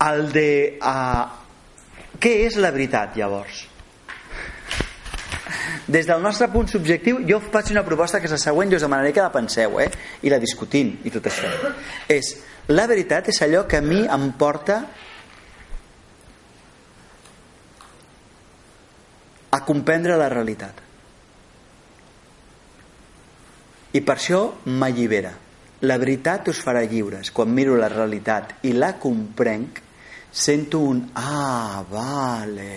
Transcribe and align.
el 0.00 0.30
de 0.32 0.50
uh, 0.80 1.26
què 2.20 2.32
és 2.46 2.56
la 2.60 2.72
veritat 2.72 3.16
llavors? 3.20 3.66
Des 5.90 6.06
del 6.06 6.22
nostre 6.22 6.46
punt 6.52 6.68
subjectiu 6.70 7.20
jo 7.26 7.40
faig 7.42 7.72
una 7.74 7.84
proposta 7.86 8.20
que 8.20 8.28
és 8.28 8.34
la 8.34 8.40
següent 8.40 8.70
i 8.70 8.76
us 8.78 8.84
demanaré 8.84 9.12
que 9.12 9.24
la 9.24 9.32
penseu 9.34 9.80
eh? 9.82 9.88
i 10.22 10.30
la 10.30 10.38
discutim 10.38 10.92
i 11.04 11.10
tot 11.10 11.26
això. 11.26 11.50
És 12.08 12.36
la 12.70 12.86
veritat 12.86 13.32
és 13.32 13.40
allò 13.42 13.64
que 13.66 13.80
a 13.80 13.84
mi 13.84 14.04
em 14.04 14.28
porta 14.38 14.76
a 19.50 19.60
comprendre 19.66 20.16
la 20.16 20.28
realitat. 20.30 20.86
I 23.90 24.00
per 24.06 24.14
això 24.14 24.44
m'allibera. 24.70 25.32
La 25.82 25.96
veritat 25.98 26.52
us 26.52 26.60
farà 26.62 26.84
lliures. 26.86 27.32
Quan 27.34 27.50
miro 27.50 27.74
la 27.80 27.88
realitat 27.90 28.60
i 28.68 28.76
la 28.76 28.92
comprenc 29.02 29.80
sento 30.30 30.78
un 30.78 31.10
ah, 31.14 31.82
vale 31.90 32.72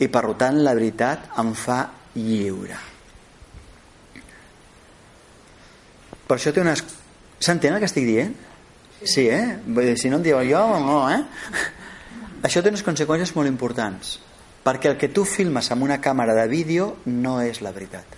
i 0.00 0.08
per 0.08 0.24
tant 0.40 0.62
la 0.64 0.74
veritat 0.74 1.30
em 1.40 1.52
fa 1.58 1.78
lliure 2.16 2.80
per 6.24 6.38
això 6.38 6.52
té 6.54 6.62
unes 6.64 6.82
s'entén 7.38 7.74
el 7.74 7.82
que 7.82 7.90
estic 7.90 8.06
dient? 8.08 8.34
sí, 9.04 9.26
eh? 9.28 9.58
Vull 9.66 9.90
dir, 9.90 9.98
si 10.00 10.08
no 10.08 10.16
em 10.16 10.24
dieu 10.24 10.40
jo 10.48 10.62
no, 10.80 11.00
eh? 11.12 11.20
això 12.46 12.62
té 12.62 12.72
unes 12.72 12.84
conseqüències 12.86 13.34
molt 13.36 13.50
importants 13.50 14.18
perquè 14.64 14.88
el 14.88 14.96
que 15.00 15.12
tu 15.12 15.26
filmes 15.28 15.68
amb 15.70 15.84
una 15.84 16.00
càmera 16.00 16.34
de 16.38 16.46
vídeo 16.48 16.94
no 17.12 17.36
és 17.44 17.60
la 17.60 17.72
veritat 17.76 18.16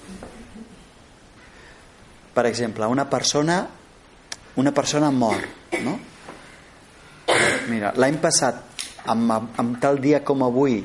per 2.36 2.46
exemple 2.46 2.86
una 2.86 3.08
persona 3.10 3.64
una 4.56 4.72
persona 4.72 5.10
mor 5.10 5.42
no? 5.82 5.98
Mira, 7.70 7.92
l'any 7.96 8.18
passat 8.22 8.62
amb, 9.06 9.32
amb 9.58 9.80
tal 9.82 10.00
dia 10.02 10.22
com 10.24 10.42
avui 10.46 10.82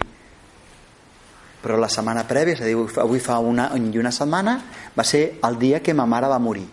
però 1.62 1.78
la 1.78 1.90
setmana 1.94 2.24
prèvia, 2.26 2.56
és 2.58 2.62
a 2.64 2.66
dir, 2.66 2.76
avui 3.04 3.20
fa 3.22 3.38
una, 3.38 3.70
una 3.78 4.12
setmana 4.12 4.56
va 4.98 5.04
ser 5.06 5.38
el 5.46 5.60
dia 5.62 5.82
que 5.86 5.94
ma 5.94 6.08
mare 6.10 6.26
va 6.26 6.40
morir. 6.42 6.66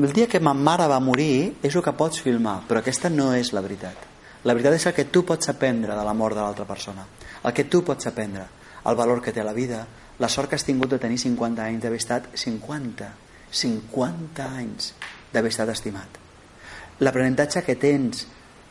El 0.00 0.14
dia 0.16 0.26
que 0.26 0.40
ma 0.40 0.54
mare 0.56 0.86
va 0.88 0.96
morir 1.04 1.58
és 1.60 1.74
el 1.74 1.84
que 1.84 1.92
pots 1.92 2.22
filmar 2.24 2.62
però 2.68 2.80
aquesta 2.80 3.12
no 3.12 3.34
és 3.36 3.52
la 3.52 3.60
veritat. 3.60 4.08
La 4.44 4.54
veritat 4.56 4.78
és 4.78 4.86
el 4.88 4.94
que 4.96 5.10
tu 5.12 5.20
pots 5.28 5.52
aprendre 5.52 5.92
de 5.92 6.04
la 6.04 6.14
mort 6.16 6.38
de 6.38 6.40
l'altra 6.40 6.64
persona 6.64 7.04
el 7.44 7.52
que 7.52 7.64
tu 7.64 7.82
pots 7.84 8.06
aprendre 8.06 8.46
el 8.86 8.96
valor 8.96 9.22
que 9.22 9.32
té 9.32 9.44
la 9.44 9.56
vida 9.56 9.84
la 10.20 10.28
sort 10.28 10.50
que 10.50 10.56
has 10.56 10.64
tingut 10.64 10.90
de 10.90 10.98
tenir 10.98 11.18
50 11.18 11.64
anys 11.64 11.82
d'haver 11.82 12.00
estat 12.00 12.28
50 12.34 13.10
50 13.50 14.48
anys 14.62 14.92
d'haver 15.32 15.52
estat 15.52 15.72
estimat 15.72 16.29
l'aprenentatge 17.00 17.64
que 17.66 17.76
tens 17.76 18.26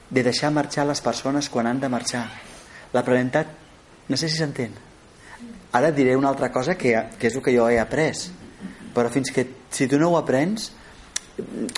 de 0.10 0.24
deixar 0.24 0.54
marxar 0.54 0.88
les 0.90 1.02
persones 1.02 1.50
quan 1.50 1.68
han 1.68 1.80
de 1.80 1.90
marxar. 1.90 2.26
L'aprenentatge 2.94 4.10
no 4.10 4.18
sé 4.18 4.30
si 4.30 4.38
s'entén. 4.38 4.74
Ara 5.74 5.92
diré 5.94 6.16
una 6.18 6.30
altra 6.30 6.52
cosa 6.52 6.76
que, 6.76 6.96
que 7.20 7.30
és 7.30 7.36
el 7.36 7.44
que 7.46 7.54
jo 7.54 7.70
he 7.70 7.78
après. 7.78 8.26
Però 8.94 9.10
fins 9.14 9.30
que 9.32 9.46
si 9.70 9.88
tu 9.88 10.00
no 10.02 10.10
ho 10.10 10.18
aprens 10.18 10.72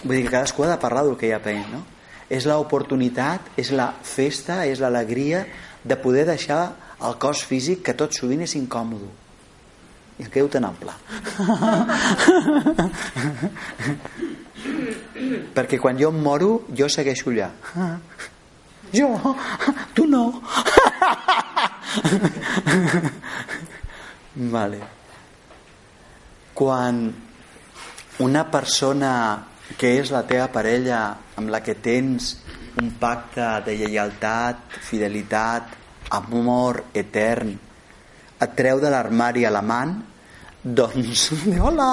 vull 0.04 0.16
dir 0.16 0.24
que 0.26 0.32
cadascú 0.32 0.64
ha 0.66 0.72
de 0.72 0.80
parlar 0.82 1.04
del 1.06 1.18
que 1.18 1.28
hi 1.28 1.34
ha 1.36 1.40
après 1.42 1.68
no? 1.72 1.84
és 2.32 2.46
l'oportunitat 2.48 3.42
és 3.60 3.72
la 3.76 3.94
festa, 4.04 4.66
és 4.66 4.80
l'alegria 4.80 5.46
de 5.84 5.96
poder 6.00 6.26
deixar 6.30 6.76
el 7.02 7.18
cos 7.22 7.44
físic 7.46 7.84
que 7.86 7.94
tot 7.98 8.14
sovint 8.16 8.42
és 8.46 8.56
incòmodo. 8.56 9.10
I 10.22 10.24
quedo 10.30 10.48
tan 10.54 10.66
ample 10.68 10.94
perquè 15.56 15.80
quan 15.82 15.98
jo 16.00 16.10
em 16.12 16.20
moro 16.24 16.64
jo 16.78 16.88
segueixo 16.90 17.30
allà. 17.32 17.50
Jo, 18.92 19.10
tu 19.96 20.06
no? 20.08 20.42
Vale. 24.56 24.80
Quan 26.54 27.14
una 28.20 28.44
persona 28.52 29.12
que 29.78 29.96
és 30.02 30.12
la 30.12 30.24
teva 30.28 30.48
parella 30.52 31.02
amb 31.40 31.50
la 31.52 31.62
que 31.64 31.76
tens 31.80 32.36
un 32.82 32.92
pacte 33.00 33.48
de 33.66 33.76
lleialtat, 33.80 34.58
fidelitat, 34.84 35.78
amor 36.12 36.84
etern 36.94 37.54
et 38.42 38.56
treu 38.58 38.82
de 38.84 38.90
l'armari 38.92 39.46
a 39.46 39.52
l'amant 39.54 39.94
doncs 40.62 41.30
hola 41.64 41.90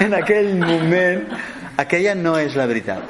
en 0.00 0.14
aquell 0.14 0.54
moment 0.60 1.22
aquella 1.80 2.14
no 2.18 2.36
és 2.38 2.56
la 2.58 2.66
veritat. 2.68 3.04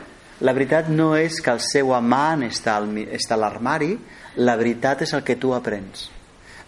La 0.47 0.53
veritat 0.53 0.91
no 0.93 1.15
és 1.17 1.41
que 1.43 1.51
el 1.51 1.63
seu 1.65 1.95
amant 1.97 2.45
està, 2.47 2.77
al, 2.77 2.91
està 3.17 3.35
a 3.37 3.41
l'armari 3.41 3.95
la 4.37 4.57
veritat 4.61 5.03
és 5.07 5.15
el 5.17 5.25
que 5.25 5.39
tu 5.41 5.55
aprens. 5.57 6.11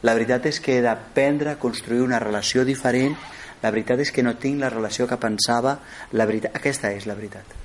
La 0.02 0.14
veritat 0.16 0.46
és 0.48 0.60
que 0.62 0.78
he 0.78 0.82
d'aprendre 0.82 1.52
a 1.52 1.60
construir 1.60 2.00
una 2.02 2.20
relació 2.22 2.64
diferent 2.64 3.16
la 3.62 3.72
veritat 3.74 3.98
és 3.98 4.12
que 4.14 4.22
no 4.22 4.36
tinc 4.38 4.60
la 4.62 4.70
relació 4.70 5.08
que 5.10 5.18
pensava 5.18 5.80
la 6.14 6.26
veritat, 6.30 6.54
aquesta 6.54 6.92
és 6.94 7.08
la 7.10 7.16
veritat. 7.18 7.56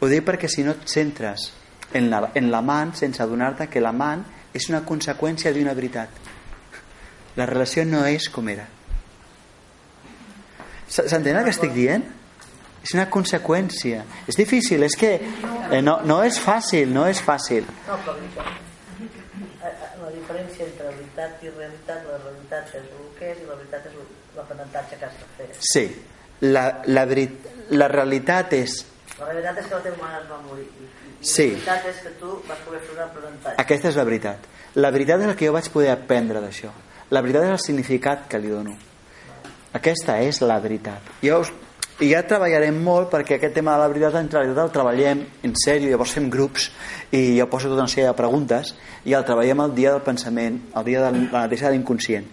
Ho 0.00 0.08
dic 0.08 0.24
perquè 0.24 0.48
si 0.48 0.64
no 0.64 0.72
et 0.72 0.88
centres 0.88 1.50
en 1.92 2.08
l'amant 2.08 2.94
la, 2.94 2.96
sense 2.96 3.22
adonar-te 3.22 3.68
que 3.68 3.84
l'amant 3.84 4.24
és 4.56 4.70
una 4.72 4.80
conseqüència 4.88 5.52
d'una 5.52 5.76
veritat. 5.76 6.08
La 7.36 7.46
relació 7.46 7.84
no 7.84 8.06
és 8.08 8.32
com 8.32 8.48
era 8.48 8.79
s'entén 10.90 11.36
el 11.36 11.46
que 11.46 11.54
estic 11.54 11.72
dient? 11.76 12.04
és 12.80 12.94
una 12.96 13.06
conseqüència 13.12 14.04
és 14.28 14.38
difícil, 14.38 14.82
és 14.86 14.96
que 14.96 15.12
eh, 15.20 15.80
no, 15.84 15.98
no 16.04 16.20
és 16.24 16.40
fàcil 16.40 16.92
no 16.94 17.06
és 17.08 17.20
fàcil 17.24 17.66
no, 17.66 17.98
però 18.04 18.16
eh, 18.16 18.44
eh, 19.68 19.90
la 20.00 20.12
diferència 20.14 20.66
entre 20.66 20.88
veritat 20.88 21.44
i 21.44 21.52
realitat 21.56 22.06
la 22.08 22.20
realitat 22.24 22.72
és 22.72 22.80
el 22.80 23.10
que 23.18 23.34
és 23.34 23.42
i 23.42 23.48
la 23.50 23.58
veritat 23.58 23.90
és 23.90 23.98
l'aprenentatge 24.36 24.96
que 24.96 25.10
has 25.10 25.20
de 25.20 25.28
fer 25.36 25.50
sí, 25.58 25.84
la, 26.46 26.64
la, 26.86 27.04
la 27.76 27.92
realitat 27.92 28.56
és 28.56 28.80
la 29.20 29.28
realitat 29.28 29.60
és 29.60 29.68
que 29.68 29.76
la 29.76 29.84
teva 29.84 30.00
mare 30.00 30.22
es 30.24 30.30
va 30.30 30.40
morir 30.46 30.68
Sí. 31.20 31.50
La 31.50 31.76
veritat 31.76 31.88
és 31.90 31.98
que 32.00 32.10
tu 32.16 32.30
vas 32.48 32.60
poder 32.64 32.78
fer 32.80 32.94
un 32.94 33.02
aprenentatge. 33.04 33.60
Aquesta 33.60 33.90
és 33.90 33.98
la 34.00 34.06
veritat. 34.08 34.46
La 34.80 34.88
veritat 34.94 35.20
és 35.20 35.28
el 35.28 35.36
que 35.36 35.50
jo 35.50 35.52
vaig 35.52 35.68
poder 35.68 35.90
aprendre 35.92 36.40
d'això. 36.40 36.70
La 37.12 37.20
veritat 37.20 37.44
és 37.44 37.58
el 37.58 37.60
significat 37.60 38.24
que 38.30 38.40
li 38.40 38.48
dono. 38.48 38.72
Aquesta 39.76 40.18
és 40.24 40.40
la 40.42 40.58
veritat. 40.62 41.12
Jo 41.22 41.40
us, 41.44 41.52
ja 42.00 42.22
treballarem 42.26 42.78
molt 42.82 43.10
perquè 43.12 43.36
aquest 43.36 43.54
tema 43.54 43.74
de 43.76 43.82
la 43.82 43.90
veritat 43.92 44.16
en 44.18 44.30
realitat 44.32 44.64
el 44.64 44.72
treballem 44.74 45.22
en 45.46 45.54
sèrio, 45.58 45.90
llavors 45.92 46.14
fem 46.16 46.30
grups 46.32 46.70
i 47.12 47.36
jo 47.36 47.46
poso 47.52 47.68
tota 47.68 47.84
una 47.84 47.92
sèrie 47.92 48.08
de 48.08 48.16
preguntes 48.16 48.74
i 49.04 49.14
el 49.14 49.26
treballem 49.28 49.60
el 49.66 49.74
dia 49.76 49.92
del 49.92 50.04
pensament, 50.06 50.58
el 50.74 50.86
dia 50.88 51.04
de 51.04 51.10
la 51.12 51.44
neteja 51.44 51.68
de 51.68 51.76
l'inconscient 51.76 52.26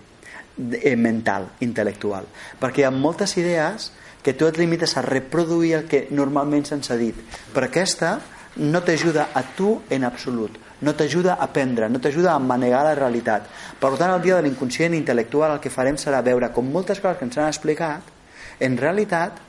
eh, 0.82 0.96
mental, 0.96 1.52
intel·lectual 1.68 2.30
perquè 2.62 2.86
hi 2.86 2.88
ha 2.88 2.94
moltes 2.96 3.36
idees 3.38 3.92
que 4.24 4.34
tu 4.34 4.48
et 4.48 4.58
limites 4.58 4.98
a 4.98 5.04
reproduir 5.06 5.76
el 5.82 5.86
que 5.92 6.08
normalment 6.12 6.66
se'ns 6.66 6.90
ha 6.92 6.98
dit 7.00 7.20
però 7.54 7.68
aquesta 7.68 8.16
no 8.60 8.82
t'ajuda 8.84 9.30
a 9.34 9.44
tu 9.56 9.76
en 9.90 10.04
absolut 10.04 10.58
no 10.82 10.94
t'ajuda 10.94 11.34
a 11.34 11.44
aprendre, 11.44 11.90
no 11.90 12.00
t'ajuda 12.00 12.34
a 12.36 12.40
manegar 12.40 12.84
la 12.86 12.96
realitat. 12.96 13.48
Per 13.80 13.90
tant 13.98 14.14
el 14.14 14.22
dia 14.22 14.38
de 14.38 14.46
l'inconscient 14.46 14.94
intel·lectual 14.94 15.56
el 15.56 15.62
que 15.64 15.74
farem 15.74 15.98
serà 15.98 16.22
veure 16.22 16.52
com 16.54 16.70
moltes 16.70 17.02
coses 17.02 17.18
que 17.18 17.26
ens 17.26 17.38
han 17.38 17.50
explicat 17.50 18.14
en 18.62 18.78
realitat 18.78 19.42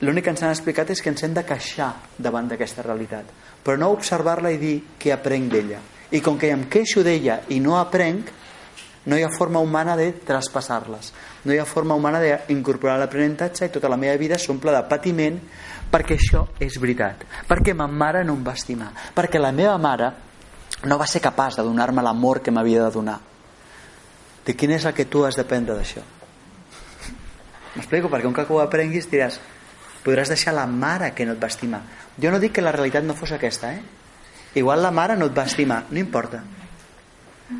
l'únic 0.00 0.24
que 0.24 0.32
ens 0.32 0.42
han 0.42 0.54
explicat 0.54 0.90
és 0.90 1.02
que 1.02 1.12
ens 1.12 1.22
hem 1.22 1.34
de 1.36 1.44
queixar 1.44 1.92
davant 2.18 2.48
d'aquesta 2.48 2.84
realitat 2.86 3.28
però 3.62 3.76
no 3.78 3.92
observar-la 3.94 4.50
i 4.50 4.58
dir 4.58 4.76
que 4.98 5.12
aprenc 5.14 5.52
d'ella. 5.52 5.78
I 6.12 6.20
com 6.20 6.38
que 6.38 6.50
em 6.50 6.64
queixo 6.68 7.04
d'ella 7.06 7.42
i 7.54 7.60
no 7.60 7.76
aprenc 7.78 8.32
no 9.04 9.18
hi 9.18 9.22
ha 9.22 9.30
forma 9.30 9.58
humana 9.58 9.96
de 9.96 10.12
traspassar-les. 10.12 11.12
No 11.44 11.52
hi 11.52 11.58
ha 11.58 11.66
forma 11.66 11.94
humana 11.98 12.20
d'incorporar 12.22 12.98
l'aprenentatge 13.00 13.66
i 13.66 13.72
tota 13.74 13.90
la 13.90 13.98
meva 13.98 14.14
vida 14.20 14.38
s'omple 14.38 14.74
de 14.74 14.82
patiment 14.88 15.40
perquè 15.90 16.16
això 16.16 16.44
és 16.62 16.78
veritat. 16.80 17.24
Perquè 17.48 17.74
ma 17.74 17.88
mare 17.90 18.22
no 18.24 18.36
em 18.38 18.44
va 18.46 18.54
estimar. 18.54 18.92
Perquè 19.14 19.40
la 19.42 19.52
meva 19.52 19.74
mare 19.78 20.12
no 20.86 20.98
va 20.98 21.06
ser 21.06 21.20
capaç 21.20 21.58
de 21.58 21.66
donar-me 21.66 22.02
l'amor 22.02 22.40
que 22.42 22.54
m'havia 22.54 22.84
de 22.84 22.90
donar. 22.94 23.18
De 24.46 24.54
quin 24.54 24.70
és 24.74 24.86
el 24.86 24.94
que 24.94 25.06
tu 25.06 25.24
has 25.26 25.36
d'aprendre 25.38 25.74
d'això? 25.74 26.02
M'explico? 27.74 28.08
perquè 28.08 28.28
un 28.28 28.36
cop 28.36 28.50
ho 28.50 28.60
aprenguis 28.60 29.10
diràs 29.10 29.40
podràs 30.04 30.28
deixar 30.28 30.52
la 30.54 30.66
mare 30.66 31.12
que 31.14 31.24
no 31.26 31.34
et 31.34 31.42
va 31.42 31.50
estimar. 31.50 31.82
Jo 32.20 32.30
no 32.30 32.38
dic 32.38 32.52
que 32.54 32.62
la 32.62 32.72
realitat 32.72 33.04
no 33.04 33.14
fos 33.14 33.32
aquesta 33.32 33.72
eh? 33.72 33.82
igual 34.54 34.82
la 34.82 34.90
mare 34.90 35.16
no 35.16 35.26
et 35.26 35.38
va 35.38 35.46
estimar 35.48 35.84
no 35.90 35.98
importa 35.98 36.42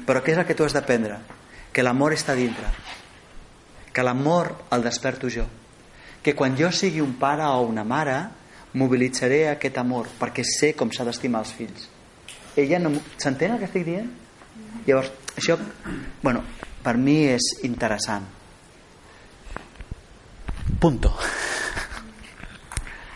però 0.06 0.22
què 0.22 0.34
és 0.34 0.40
el 0.40 0.46
que 0.48 0.56
tu 0.58 0.64
has 0.64 0.76
d'aprendre? 0.76 1.18
que 1.72 1.82
l'amor 1.82 2.12
està 2.12 2.34
dintre 2.36 2.68
que 3.92 4.04
l'amor 4.04 4.52
el 4.76 4.84
desperto 4.84 5.30
jo 5.32 5.46
que 6.22 6.34
quan 6.36 6.56
jo 6.56 6.70
sigui 6.70 7.00
un 7.00 7.14
pare 7.20 7.46
o 7.48 7.62
una 7.68 7.84
mare 7.84 8.18
mobilitzaré 8.74 9.46
aquest 9.48 9.78
amor 9.78 10.10
perquè 10.20 10.44
sé 10.44 10.74
com 10.76 10.92
s'ha 10.92 11.06
d'estimar 11.08 11.44
els 11.44 11.54
fills 11.56 11.88
ella 12.56 12.78
no... 12.78 12.92
s'entén 13.16 13.54
el 13.54 13.62
que 13.62 13.70
estic 13.70 13.86
dient? 13.88 14.10
llavors 14.86 15.12
això 15.36 15.56
bueno, 16.22 16.44
per 16.82 16.96
mi 16.96 17.22
és 17.32 17.54
interessant 17.64 18.28
punto 20.80 21.14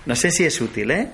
No 0.07 0.15
sé 0.15 0.31
si 0.31 0.45
és 0.47 0.57
útil, 0.63 0.93
eh? 0.95 1.09